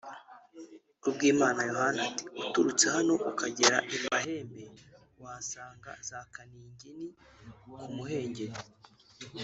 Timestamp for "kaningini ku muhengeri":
6.33-8.55